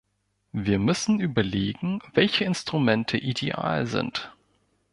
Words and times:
Wir 0.55 0.79
müssen 0.79 1.19
überlegen, 1.19 1.99
welche 2.15 2.43
Instrumente 2.43 3.19
ideal 3.19 3.85
sind. 3.85 4.33